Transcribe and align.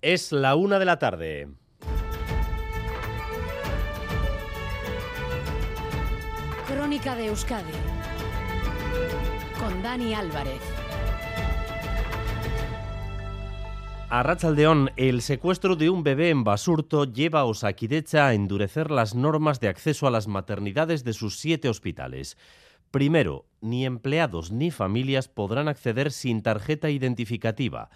Es 0.00 0.30
la 0.30 0.54
una 0.54 0.78
de 0.78 0.84
la 0.84 1.00
tarde. 1.00 1.48
Crónica 6.68 7.16
de 7.16 7.26
Euskadi 7.26 7.72
con 9.58 9.82
Dani 9.82 10.14
Álvarez. 10.14 10.60
A 14.08 14.22
Rachaldeón, 14.22 14.92
el 14.94 15.20
secuestro 15.20 15.74
de 15.74 15.90
un 15.90 16.04
bebé 16.04 16.30
en 16.30 16.44
Basurto 16.44 17.04
lleva 17.04 17.40
a 17.40 17.44
Osakidecha 17.46 18.28
a 18.28 18.34
endurecer 18.34 18.92
las 18.92 19.16
normas 19.16 19.58
de 19.58 19.66
acceso 19.66 20.06
a 20.06 20.12
las 20.12 20.28
maternidades 20.28 21.02
de 21.02 21.12
sus 21.12 21.40
siete 21.40 21.68
hospitales. 21.68 22.38
Primero, 22.92 23.46
ni 23.60 23.84
empleados 23.84 24.52
ni 24.52 24.70
familias 24.70 25.26
podrán 25.26 25.66
acceder 25.66 26.12
sin 26.12 26.42
tarjeta 26.42 26.88
identificativa. 26.88 27.90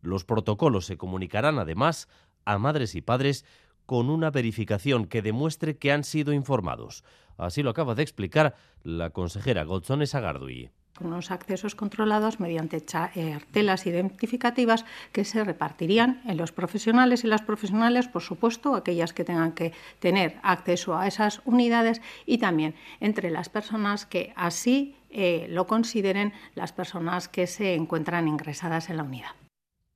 Los 0.00 0.24
protocolos 0.24 0.86
se 0.86 0.96
comunicarán 0.96 1.58
además 1.58 2.08
a 2.44 2.58
madres 2.58 2.94
y 2.94 3.00
padres 3.00 3.44
con 3.86 4.10
una 4.10 4.30
verificación 4.30 5.06
que 5.06 5.22
demuestre 5.22 5.78
que 5.78 5.92
han 5.92 6.04
sido 6.04 6.32
informados. 6.32 7.04
Así 7.36 7.62
lo 7.62 7.70
acaba 7.70 7.94
de 7.94 8.02
explicar 8.02 8.54
la 8.82 9.10
consejera 9.10 9.64
Golzones 9.64 10.14
Agardui 10.14 10.70
con 10.98 11.06
unos 11.06 11.30
accesos 11.30 11.76
controlados 11.76 12.40
mediante 12.40 12.84
eh, 13.14 13.38
telas 13.52 13.86
identificativas 13.86 14.84
que 15.12 15.24
se 15.24 15.44
repartirían 15.44 16.20
en 16.26 16.36
los 16.36 16.50
profesionales 16.50 17.22
y 17.22 17.28
las 17.28 17.42
profesionales, 17.42 18.08
por 18.08 18.22
supuesto, 18.22 18.74
aquellas 18.74 19.12
que 19.12 19.24
tengan 19.24 19.52
que 19.52 19.72
tener 20.00 20.38
acceso 20.42 20.98
a 20.98 21.06
esas 21.06 21.40
unidades 21.44 22.02
y 22.26 22.38
también 22.38 22.74
entre 22.98 23.30
las 23.30 23.48
personas 23.48 24.06
que 24.06 24.32
así 24.34 24.96
eh, 25.10 25.46
lo 25.48 25.66
consideren 25.66 26.32
las 26.56 26.72
personas 26.72 27.28
que 27.28 27.46
se 27.46 27.74
encuentran 27.74 28.26
ingresadas 28.26 28.90
en 28.90 28.96
la 28.96 29.04
unidad. 29.04 29.47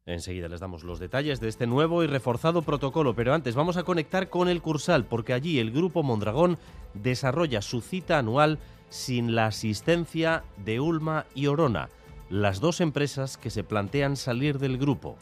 Enseguida 0.05 0.48
les 0.48 0.59
damos 0.59 0.83
los 0.83 0.98
detalles 0.98 1.38
de 1.38 1.48
este 1.48 1.69
nuevo 1.69 2.02
y 2.02 2.09
reforzado 2.09 2.62
protocolo, 2.62 3.15
pero 3.15 3.34
antes 3.34 3.55
vamos 3.55 3.77
a 3.77 3.84
conectar 3.84 4.28
con 4.30 4.48
el 4.48 4.61
Cursal, 4.61 5.05
porque 5.05 5.33
allí 5.33 5.61
el 5.61 5.70
Grupo 5.70 6.03
Mondragón 6.03 6.58
desarrolla 6.92 7.62
su 7.62 7.81
cita 7.81 8.19
anual 8.19 8.58
sin 8.89 9.36
la 9.36 9.47
asistencia 9.47 10.42
de 10.56 10.80
Ulma 10.80 11.27
y 11.36 11.47
Orona, 11.47 11.89
las 12.30 12.58
dos 12.58 12.80
empresas 12.80 13.36
que 13.36 13.50
se 13.50 13.62
plantean 13.62 14.17
salir 14.17 14.58
del 14.58 14.77
grupo. 14.77 15.17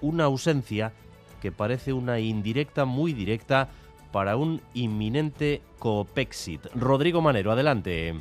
Una 0.00 0.24
ausencia 0.24 0.92
que 1.42 1.50
parece 1.50 1.92
una 1.92 2.20
indirecta 2.20 2.84
muy 2.84 3.12
directa 3.12 3.68
para 4.12 4.36
un 4.36 4.60
inminente 4.74 5.60
Coopexit. 5.80 6.66
Rodrigo 6.76 7.20
Manero, 7.20 7.50
adelante. 7.50 8.14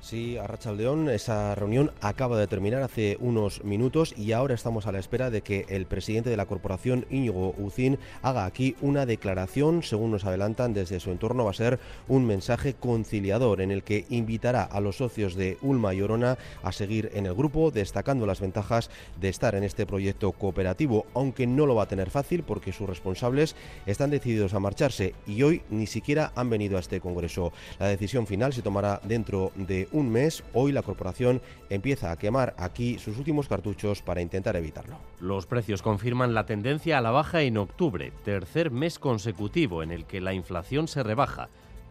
Sí, 0.00 0.38
Arrachaldeón, 0.38 1.10
esa 1.10 1.54
reunión 1.56 1.90
acaba 2.00 2.38
de 2.38 2.46
terminar 2.46 2.82
hace 2.82 3.18
unos 3.20 3.64
minutos 3.64 4.14
y 4.16 4.32
ahora 4.32 4.54
estamos 4.54 4.86
a 4.86 4.92
la 4.92 5.00
espera 5.00 5.28
de 5.28 5.42
que 5.42 5.66
el 5.68 5.86
presidente 5.86 6.30
de 6.30 6.36
la 6.36 6.46
corporación, 6.46 7.04
Íñigo 7.10 7.54
Ucín, 7.58 7.98
haga 8.22 8.46
aquí 8.46 8.76
una 8.80 9.06
declaración, 9.06 9.82
según 9.82 10.12
nos 10.12 10.24
adelantan 10.24 10.72
desde 10.72 11.00
su 11.00 11.10
entorno, 11.10 11.44
va 11.44 11.50
a 11.50 11.54
ser 11.54 11.80
un 12.06 12.26
mensaje 12.26 12.74
conciliador 12.74 13.60
en 13.60 13.72
el 13.72 13.82
que 13.82 14.06
invitará 14.08 14.62
a 14.62 14.80
los 14.80 14.96
socios 14.96 15.34
de 15.34 15.58
Ulma 15.62 15.92
y 15.94 16.00
Orona 16.00 16.38
a 16.62 16.72
seguir 16.72 17.10
en 17.14 17.26
el 17.26 17.34
grupo, 17.34 17.72
destacando 17.72 18.24
las 18.24 18.40
ventajas 18.40 18.90
de 19.20 19.28
estar 19.28 19.56
en 19.56 19.64
este 19.64 19.84
proyecto 19.84 20.30
cooperativo, 20.32 21.06
aunque 21.12 21.46
no 21.46 21.66
lo 21.66 21.74
va 21.74 21.82
a 21.82 21.88
tener 21.88 22.08
fácil 22.08 22.44
porque 22.44 22.72
sus 22.72 22.88
responsables 22.88 23.56
están 23.84 24.10
decididos 24.10 24.54
a 24.54 24.60
marcharse 24.60 25.14
y 25.26 25.42
hoy 25.42 25.62
ni 25.70 25.86
siquiera 25.86 26.32
han 26.36 26.48
venido 26.48 26.76
a 26.76 26.80
este 26.80 27.00
congreso. 27.00 27.52
La 27.80 27.88
decisión 27.88 28.26
final 28.26 28.52
se 28.52 28.62
tomará 28.62 29.00
dentro 29.04 29.52
de 29.56 29.87
un 29.92 30.10
mes, 30.10 30.44
hoy 30.52 30.72
la 30.72 30.82
corporación 30.82 31.40
empieza 31.70 32.10
a 32.10 32.16
quemar 32.18 32.54
aquí 32.58 32.98
sus 32.98 33.18
últimos 33.18 33.48
cartuchos 33.48 34.02
para 34.02 34.20
intentar 34.20 34.56
evitarlo. 34.56 34.98
Los 35.20 35.46
precios 35.46 35.82
confirman 35.82 36.34
la 36.34 36.46
tendencia 36.46 36.98
a 36.98 37.00
la 37.00 37.10
baja 37.10 37.42
en 37.42 37.56
octubre, 37.58 38.12
tercer 38.24 38.70
mes 38.70 38.98
consecutivo 38.98 39.82
en 39.82 39.90
el 39.90 40.04
que 40.04 40.20
la 40.20 40.34
inflación 40.34 40.88
se 40.88 41.02
rebaja. 41.02 41.48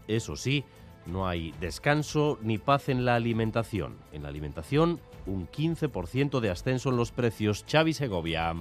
Eso 0.07 0.35
sí, 0.35 0.63
no 1.05 1.27
hay 1.27 1.53
descanso 1.61 2.37
ni 2.41 2.57
paz 2.57 2.89
en 2.89 3.05
la 3.05 3.15
alimentación. 3.15 3.95
En 4.11 4.23
la 4.23 4.29
alimentación, 4.29 4.99
un 5.25 5.47
15% 5.47 6.39
de 6.39 6.49
ascenso 6.49 6.89
en 6.89 6.97
los 6.97 7.11
precios. 7.11 7.65
Xavi 7.69 7.93
Segovia. 7.93 8.53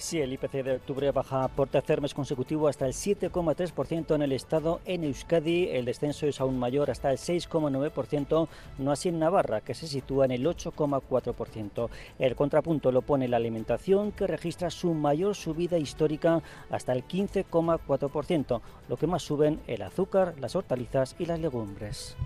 Sí, 0.00 0.20
el 0.20 0.32
IPC 0.32 0.62
de 0.62 0.76
octubre 0.76 1.10
baja 1.10 1.48
por 1.48 1.68
tercer 1.68 2.00
mes 2.00 2.14
consecutivo 2.14 2.68
hasta 2.68 2.86
el 2.86 2.92
7,3% 2.92 4.14
en 4.14 4.22
el 4.22 4.30
Estado. 4.30 4.80
En 4.84 5.02
Euskadi 5.02 5.70
el 5.70 5.86
descenso 5.86 6.28
es 6.28 6.40
aún 6.40 6.56
mayor, 6.56 6.88
hasta 6.88 7.10
el 7.10 7.18
6,9%, 7.18 8.46
no 8.78 8.92
así 8.92 9.08
en 9.08 9.18
Navarra, 9.18 9.60
que 9.60 9.74
se 9.74 9.88
sitúa 9.88 10.26
en 10.26 10.30
el 10.30 10.46
8,4%. 10.46 11.88
El 12.20 12.36
contrapunto 12.36 12.92
lo 12.92 13.02
pone 13.02 13.26
la 13.26 13.38
alimentación, 13.38 14.12
que 14.12 14.28
registra 14.28 14.70
su 14.70 14.94
mayor 14.94 15.34
subida 15.34 15.78
histórica 15.78 16.42
hasta 16.70 16.92
el 16.92 17.04
15,4%. 17.04 18.60
Lo 18.88 18.96
que 18.96 19.06
más 19.08 19.22
suben 19.24 19.60
el 19.66 19.82
azúcar, 19.82 20.36
las 20.38 20.54
hortalizas 20.54 21.16
y 21.18 21.26
las 21.26 21.40
legumbres. 21.40 22.16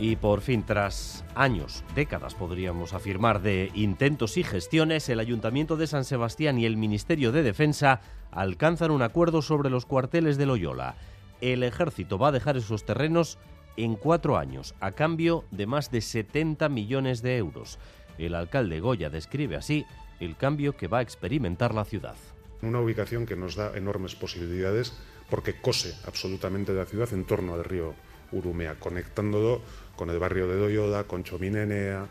Y 0.00 0.16
por 0.16 0.40
fin, 0.40 0.62
tras 0.62 1.26
años, 1.34 1.84
décadas 1.94 2.34
podríamos 2.34 2.94
afirmar, 2.94 3.42
de 3.42 3.70
intentos 3.74 4.38
y 4.38 4.42
gestiones, 4.42 5.10
el 5.10 5.20
Ayuntamiento 5.20 5.76
de 5.76 5.86
San 5.86 6.06
Sebastián 6.06 6.58
y 6.58 6.64
el 6.64 6.78
Ministerio 6.78 7.32
de 7.32 7.42
Defensa 7.42 8.00
alcanzan 8.30 8.92
un 8.92 9.02
acuerdo 9.02 9.42
sobre 9.42 9.68
los 9.68 9.84
cuarteles 9.84 10.38
de 10.38 10.46
Loyola. 10.46 10.94
El 11.42 11.62
ejército 11.62 12.16
va 12.16 12.28
a 12.28 12.32
dejar 12.32 12.56
esos 12.56 12.86
terrenos 12.86 13.36
en 13.76 13.94
cuatro 13.94 14.38
años, 14.38 14.74
a 14.80 14.92
cambio 14.92 15.44
de 15.50 15.66
más 15.66 15.90
de 15.90 16.00
70 16.00 16.70
millones 16.70 17.20
de 17.20 17.36
euros. 17.36 17.78
El 18.16 18.34
alcalde 18.34 18.80
Goya 18.80 19.10
describe 19.10 19.56
así 19.56 19.84
el 20.18 20.34
cambio 20.34 20.78
que 20.78 20.88
va 20.88 21.00
a 21.00 21.02
experimentar 21.02 21.74
la 21.74 21.84
ciudad. 21.84 22.16
Una 22.62 22.80
ubicación 22.80 23.26
que 23.26 23.36
nos 23.36 23.54
da 23.54 23.76
enormes 23.76 24.14
posibilidades 24.14 24.94
porque 25.28 25.60
cose 25.60 25.94
absolutamente 26.06 26.72
la 26.72 26.86
ciudad 26.86 27.12
en 27.12 27.26
torno 27.26 27.52
al 27.52 27.64
río 27.64 27.94
Urumea, 28.32 28.76
conectándolo 28.78 29.60
con 29.96 30.10
el 30.10 30.18
barrio 30.18 30.48
de 30.48 30.56
Doyoda, 30.56 31.04
con 31.04 31.24
Chominenea, 31.24 32.06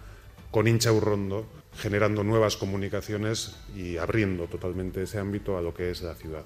con 0.52 0.68
Inchaurrondo, 0.68 1.46
generando 1.76 2.24
nuevas 2.24 2.58
comunicaciones 2.58 3.56
y 3.76 3.98
abriendo 3.98 4.48
totalmente 4.48 5.04
ese 5.04 5.20
ámbito 5.20 5.58
a 5.58 5.62
lo 5.62 5.74
que 5.74 5.92
es 5.92 6.02
la 6.02 6.16
ciudad. 6.16 6.46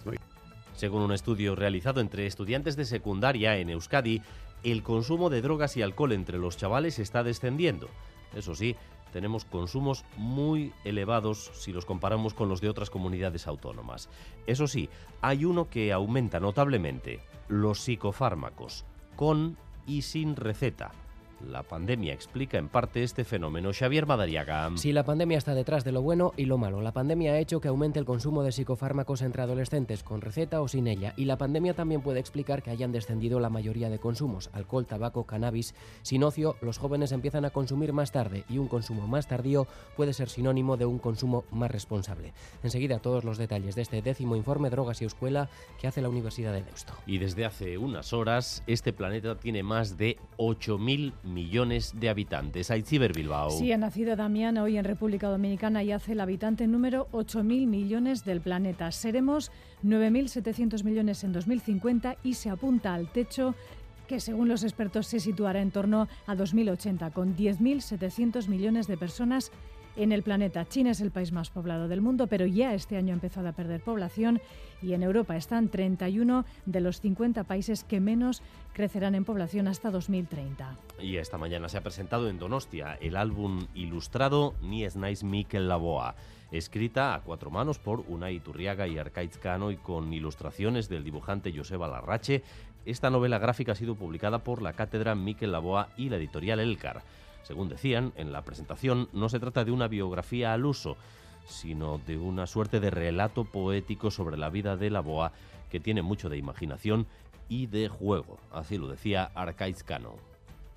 Según 0.75 1.03
un 1.03 1.13
estudio 1.13 1.55
realizado 1.55 2.01
entre 2.01 2.25
estudiantes 2.25 2.75
de 2.75 2.85
secundaria 2.85 3.57
en 3.57 3.69
Euskadi, 3.69 4.21
el 4.63 4.83
consumo 4.83 5.29
de 5.29 5.41
drogas 5.41 5.77
y 5.77 5.81
alcohol 5.81 6.13
entre 6.13 6.37
los 6.37 6.57
chavales 6.57 6.99
está 6.99 7.23
descendiendo. 7.23 7.89
Eso 8.35 8.55
sí, 8.55 8.75
tenemos 9.11 9.45
consumos 9.45 10.03
muy 10.17 10.73
elevados 10.83 11.51
si 11.53 11.71
los 11.71 11.85
comparamos 11.85 12.33
con 12.33 12.49
los 12.49 12.61
de 12.61 12.69
otras 12.69 12.89
comunidades 12.89 13.47
autónomas. 13.47 14.09
Eso 14.47 14.67
sí, 14.67 14.89
hay 15.21 15.45
uno 15.45 15.69
que 15.69 15.93
aumenta 15.93 16.39
notablemente, 16.39 17.19
los 17.47 17.81
psicofármacos, 17.81 18.85
con 19.15 19.57
y 19.85 20.01
sin 20.01 20.35
receta. 20.35 20.91
La 21.49 21.63
pandemia 21.63 22.13
explica 22.13 22.57
en 22.57 22.69
parte 22.69 23.03
este 23.03 23.23
fenómeno. 23.23 23.71
Xavier 23.73 24.05
Madariaga. 24.05 24.71
Sí, 24.75 24.93
la 24.93 25.03
pandemia 25.03 25.37
está 25.37 25.53
detrás 25.53 25.83
de 25.83 25.91
lo 25.91 26.01
bueno 26.01 26.33
y 26.37 26.45
lo 26.45 26.57
malo. 26.57 26.81
La 26.81 26.93
pandemia 26.93 27.33
ha 27.33 27.39
hecho 27.39 27.59
que 27.59 27.67
aumente 27.67 27.99
el 27.99 28.05
consumo 28.05 28.43
de 28.43 28.51
psicofármacos 28.51 29.21
entre 29.21 29.41
adolescentes, 29.41 30.03
con 30.03 30.21
receta 30.21 30.61
o 30.61 30.67
sin 30.67 30.87
ella. 30.87 31.13
Y 31.17 31.25
la 31.25 31.37
pandemia 31.37 31.73
también 31.73 32.01
puede 32.01 32.19
explicar 32.19 32.63
que 32.63 32.71
hayan 32.71 32.91
descendido 32.91 33.39
la 33.39 33.49
mayoría 33.49 33.89
de 33.89 33.99
consumos. 33.99 34.49
Alcohol, 34.53 34.85
tabaco, 34.85 35.25
cannabis. 35.25 35.75
Sin 36.01 36.23
ocio, 36.23 36.55
los 36.61 36.77
jóvenes 36.77 37.11
empiezan 37.11 37.45
a 37.45 37.49
consumir 37.49 37.93
más 37.93 38.11
tarde 38.11 38.45
y 38.49 38.57
un 38.57 38.67
consumo 38.67 39.07
más 39.07 39.27
tardío 39.27 39.67
puede 39.95 40.13
ser 40.13 40.29
sinónimo 40.29 40.77
de 40.77 40.85
un 40.85 40.99
consumo 40.99 41.43
más 41.51 41.71
responsable. 41.71 42.33
Enseguida 42.63 42.99
todos 42.99 43.23
los 43.23 43.37
detalles 43.37 43.75
de 43.75 43.81
este 43.81 44.01
décimo 44.01 44.35
informe 44.35 44.69
Drogas 44.69 45.01
y 45.01 45.05
Escuela 45.05 45.49
que 45.79 45.87
hace 45.87 46.01
la 46.01 46.09
Universidad 46.09 46.53
de 46.53 46.63
Deusto. 46.63 46.93
Y 47.05 47.17
desde 47.17 47.45
hace 47.45 47.77
unas 47.77 48.13
horas, 48.13 48.63
este 48.67 48.93
planeta 48.93 49.39
tiene 49.39 49.63
más 49.63 49.97
de 49.97 50.17
8.000 50.37 51.13
millones 51.33 51.93
de 51.99 52.09
habitantes. 52.09 52.71
Aitziber 52.71 53.13
Bilbao. 53.13 53.49
Sí, 53.51 53.71
ha 53.71 53.77
nacido 53.77 54.15
Damián 54.15 54.57
hoy 54.57 54.77
en 54.77 54.85
República 54.85 55.27
Dominicana 55.29 55.83
y 55.83 55.91
hace 55.91 56.13
el 56.13 56.21
habitante 56.21 56.67
número 56.67 57.07
8.000 57.11 57.67
millones 57.67 58.23
del 58.23 58.41
planeta. 58.41 58.91
Seremos 58.91 59.51
9.700 59.83 60.83
millones 60.83 61.23
en 61.23 61.33
2050 61.33 62.17
y 62.23 62.35
se 62.35 62.49
apunta 62.49 62.93
al 62.93 63.11
techo 63.11 63.55
que 64.07 64.19
según 64.19 64.47
los 64.47 64.63
expertos 64.63 65.07
se 65.07 65.19
situará 65.19 65.61
en 65.61 65.71
torno 65.71 66.07
a 66.27 66.35
2080, 66.35 67.11
con 67.11 67.35
10.700 67.35 68.47
millones 68.47 68.87
de 68.87 68.97
personas 68.97 69.51
en 69.95 70.11
el 70.11 70.23
planeta. 70.23 70.67
China 70.67 70.91
es 70.91 71.01
el 71.01 71.11
país 71.11 71.31
más 71.31 71.49
poblado 71.49 71.87
del 71.87 72.01
mundo, 72.01 72.27
pero 72.27 72.45
ya 72.45 72.73
este 72.73 72.97
año 72.97 73.11
ha 73.11 73.15
empezado 73.15 73.47
a 73.47 73.53
perder 73.53 73.81
población 73.81 74.41
y 74.81 74.93
en 74.93 75.03
Europa 75.03 75.35
están 75.35 75.69
31 75.69 76.45
de 76.65 76.81
los 76.81 76.99
50 77.01 77.43
países 77.45 77.83
que 77.83 77.99
menos 77.99 78.41
crecerán 78.73 79.15
en 79.15 79.25
población 79.25 79.67
hasta 79.67 79.91
2030. 79.91 80.77
Y 80.99 81.17
esta 81.17 81.37
mañana 81.37 81.69
se 81.69 81.77
ha 81.77 81.81
presentado 81.81 82.29
en 82.29 82.39
Donostia 82.39 82.97
el 83.01 83.15
álbum 83.15 83.67
ilustrado 83.73 84.55
Ni 84.61 84.83
es 84.83 84.95
nice 84.95 85.25
Mikel 85.25 85.67
Laboa 85.67 86.15
escrita 86.57 87.15
a 87.15 87.21
cuatro 87.21 87.49
manos 87.49 87.79
por 87.79 88.01
Unai 88.07 88.39
Turriaga 88.39 88.87
y 88.87 88.97
Arcaiz 88.97 89.37
Cano 89.37 89.71
y 89.71 89.77
con 89.77 90.13
ilustraciones 90.13 90.87
del 90.87 91.03
dibujante 91.03 91.51
Joseba 91.55 91.87
Larrache. 91.87 92.43
Esta 92.85 93.09
novela 93.09 93.39
gráfica 93.39 93.71
ha 93.71 93.75
sido 93.75 93.95
publicada 93.95 94.43
por 94.43 94.61
la 94.61 94.73
cátedra 94.73 95.15
Miquel 95.15 95.51
Laboa 95.51 95.89
y 95.97 96.09
la 96.09 96.17
editorial 96.17 96.59
Elcar. 96.59 97.01
Según 97.43 97.69
decían 97.69 98.13
en 98.15 98.31
la 98.31 98.41
presentación, 98.41 99.09
no 99.13 99.29
se 99.29 99.39
trata 99.39 99.63
de 99.63 99.71
una 99.71 99.87
biografía 99.87 100.53
al 100.53 100.65
uso, 100.65 100.97
sino 101.45 101.99
de 101.99 102.17
una 102.17 102.47
suerte 102.47 102.79
de 102.79 102.89
relato 102.89 103.45
poético 103.45 104.11
sobre 104.11 104.37
la 104.37 104.49
vida 104.49 104.77
de 104.77 104.89
la 104.89 105.01
boa 105.01 105.31
que 105.69 105.79
tiene 105.79 106.01
mucho 106.01 106.29
de 106.29 106.37
imaginación 106.37 107.07
y 107.49 107.67
de 107.67 107.89
juego. 107.89 108.37
Así 108.51 108.77
lo 108.77 108.87
decía 108.87 109.31
Arcaiz 109.35 109.83
Cano. 109.83 110.15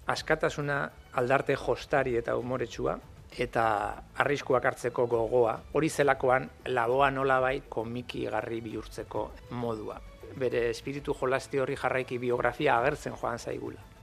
Askatasuna 0.06 0.92
aldarte 1.12 1.56
jostari 1.56 2.16
eta 2.16 2.36
umoretsua, 2.36 2.98
eta 3.36 3.64
arriskuak 4.16 4.64
hartzeko 4.64 5.06
gogoa, 5.10 5.56
hori 5.72 5.90
zelakoan 5.90 6.48
laboa 6.66 7.10
nolabai 7.10 7.62
komiki 7.68 8.24
garri 8.30 8.60
bihurtzeko 8.60 9.30
modua. 9.50 10.00
Bere 10.36 10.70
espiritu 10.70 11.14
jolasti 11.14 11.58
horri 11.58 11.76
jarraiki 11.76 12.18
biografia 12.18 12.78
agertzen 12.78 13.16
joan 13.16 13.38
zaigula. 13.38 13.95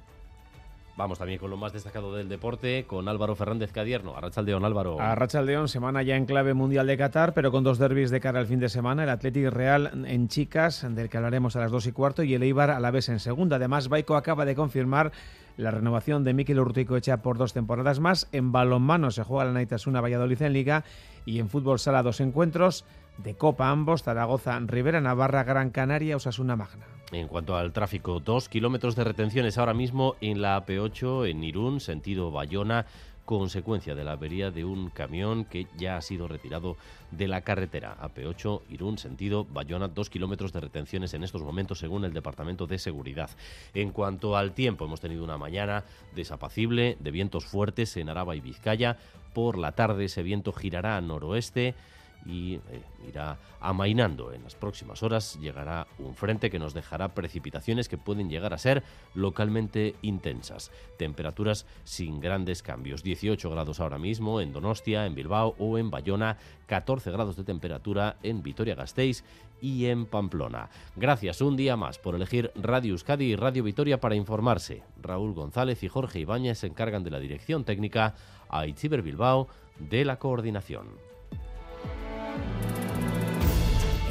Vamos 0.95 1.17
también 1.17 1.39
con 1.39 1.49
lo 1.49 1.57
más 1.57 1.73
destacado 1.73 2.15
del 2.15 2.29
deporte, 2.29 2.85
con 2.85 3.07
Álvaro 3.07 3.35
Fernández 3.35 3.71
Cadierno. 3.71 4.15
Arrachaldeón, 4.15 4.63
Álvaro. 4.63 5.01
Arrachaldeón, 5.01 5.67
semana 5.67 6.03
ya 6.03 6.15
en 6.15 6.27
clave 6.27 6.53
mundial 6.53 6.85
de 6.85 6.95
Qatar, 6.97 7.33
pero 7.33 7.51
con 7.51 7.63
dos 7.63 7.79
derbis 7.79 8.11
de 8.11 8.19
cara 8.19 8.39
al 8.39 8.45
fin 8.45 8.59
de 8.59 8.69
semana. 8.69 9.03
El 9.03 9.09
Athletic 9.09 9.49
Real 9.49 10.05
en 10.05 10.27
chicas, 10.27 10.85
del 10.87 11.09
que 11.09 11.17
hablaremos 11.17 11.55
a 11.55 11.61
las 11.61 11.71
dos 11.71 11.87
y 11.87 11.91
cuarto, 11.91 12.21
y 12.21 12.35
el 12.35 12.43
Eibar 12.43 12.69
a 12.69 12.79
la 12.79 12.91
vez 12.91 13.09
en 13.09 13.19
segunda. 13.19 13.55
Además, 13.55 13.89
Baico 13.89 14.15
acaba 14.15 14.45
de 14.45 14.53
confirmar 14.53 15.11
la 15.57 15.71
renovación 15.71 16.23
de 16.23 16.35
Miquel 16.35 16.59
Urtico 16.59 16.95
hecha 16.95 17.23
por 17.23 17.39
dos 17.39 17.53
temporadas 17.53 17.99
más. 17.99 18.29
En 18.31 18.51
balonmano 18.51 19.09
se 19.09 19.23
juega 19.23 19.45
la 19.45 19.53
Naitasuna 19.53 19.99
Valladolid 19.99 20.43
en 20.43 20.53
Liga 20.53 20.83
y 21.25 21.39
en 21.39 21.49
fútbol 21.49 21.79
sala 21.79 22.03
dos 22.03 22.19
encuentros 22.19 22.85
de 23.17 23.35
Copa 23.35 23.69
ambos, 23.69 24.03
Zaragoza, 24.03 24.59
Rivera 24.59 25.01
Navarra, 25.01 25.43
Gran 25.43 25.69
Canaria, 25.69 26.15
Osasuna 26.15 26.55
Magna. 26.55 26.85
En 27.11 27.27
cuanto 27.27 27.55
al 27.55 27.73
tráfico, 27.73 28.19
dos 28.19 28.49
kilómetros 28.49 28.95
de 28.95 29.03
retenciones 29.03 29.57
ahora 29.57 29.73
mismo 29.73 30.15
en 30.19 30.41
la 30.41 30.65
AP8 30.65 31.29
en 31.29 31.43
Irún, 31.43 31.79
sentido 31.79 32.31
Bayona, 32.31 32.87
consecuencia 33.25 33.95
de 33.95 34.03
la 34.03 34.13
avería 34.13 34.51
de 34.51 34.65
un 34.65 34.89
camión 34.89 35.45
que 35.45 35.67
ya 35.77 35.97
ha 35.97 36.01
sido 36.01 36.27
retirado 36.27 36.75
de 37.11 37.27
la 37.27 37.41
carretera. 37.41 37.95
AP8, 38.01 38.61
Irún, 38.69 38.97
sentido 38.97 39.45
Bayona, 39.45 39.87
dos 39.87 40.09
kilómetros 40.09 40.51
de 40.51 40.59
retenciones 40.59 41.13
en 41.13 41.23
estos 41.23 41.43
momentos 41.43 41.79
según 41.79 42.03
el 42.03 42.13
Departamento 42.13 42.67
de 42.67 42.79
Seguridad. 42.79 43.29
En 43.73 43.91
cuanto 43.91 44.35
al 44.35 44.53
tiempo, 44.53 44.85
hemos 44.85 44.99
tenido 44.99 45.23
una 45.23 45.37
mañana 45.37 45.83
desapacible, 46.15 46.97
de 46.99 47.11
vientos 47.11 47.45
fuertes 47.45 47.95
en 47.97 48.09
Araba 48.09 48.35
y 48.35 48.41
Vizcaya. 48.41 48.97
Por 49.33 49.57
la 49.57 49.71
tarde 49.71 50.05
ese 50.05 50.23
viento 50.23 50.51
girará 50.51 50.97
a 50.97 51.01
noroeste 51.01 51.75
y 52.25 52.55
eh, 52.55 52.83
irá 53.07 53.37
amainando. 53.59 54.33
En 54.33 54.43
las 54.43 54.55
próximas 54.55 55.03
horas 55.03 55.39
llegará 55.39 55.87
un 55.99 56.15
frente 56.15 56.49
que 56.49 56.59
nos 56.59 56.73
dejará 56.73 57.13
precipitaciones 57.13 57.89
que 57.89 57.97
pueden 57.97 58.29
llegar 58.29 58.53
a 58.53 58.57
ser 58.57 58.83
localmente 59.13 59.95
intensas. 60.01 60.71
Temperaturas 60.97 61.65
sin 61.83 62.19
grandes 62.19 62.63
cambios. 62.63 63.03
18 63.03 63.49
grados 63.49 63.79
ahora 63.79 63.97
mismo 63.97 64.41
en 64.41 64.53
Donostia, 64.53 65.05
en 65.05 65.15
Bilbao 65.15 65.55
o 65.57 65.77
en 65.77 65.89
Bayona. 65.89 66.37
14 66.67 67.11
grados 67.11 67.35
de 67.35 67.43
temperatura 67.43 68.17
en 68.23 68.41
Vitoria-Gasteiz 68.41 69.23
y 69.61 69.85
en 69.85 70.05
Pamplona. 70.05 70.69
Gracias 70.95 71.39
un 71.41 71.55
día 71.55 71.77
más 71.77 71.97
por 71.97 72.15
elegir 72.15 72.51
Radio 72.55 72.91
Euskadi 72.91 73.25
y 73.25 73.35
Radio 73.35 73.63
Vitoria 73.63 73.99
para 73.99 74.15
informarse. 74.15 74.83
Raúl 75.01 75.33
González 75.33 75.83
y 75.83 75.87
Jorge 75.87 76.19
Ibáñez 76.19 76.59
se 76.59 76.67
encargan 76.67 77.03
de 77.03 77.11
la 77.11 77.19
dirección 77.19 77.63
técnica, 77.63 78.15
a 78.49 78.67
Itziber 78.67 79.01
Bilbao 79.01 79.47
de 79.79 80.05
la 80.05 80.19
coordinación. 80.19 81.12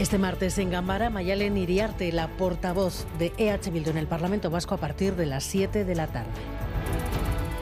Este 0.02 0.19
martes 0.19 0.58
en 0.58 0.69
Gambara, 0.69 1.10
Mayalen 1.10 1.56
Iriarte, 1.56 2.10
la 2.10 2.26
portavoz 2.26 3.06
de 3.20 3.32
EH 3.38 3.70
Bildu 3.70 3.90
en 3.90 3.99
el 3.99 4.08
Parlamento 4.08 4.50
Vasco 4.50 4.75
a 4.75 4.78
partir 4.78 5.14
de 5.14 5.26
las 5.26 5.44
7 5.44 5.84
de 5.84 5.94
la 5.94 6.08
tarde. 6.08 6.32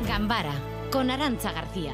Gambara, 0.08 0.54
con 0.90 1.10
Arancha 1.10 1.52
García. 1.52 1.92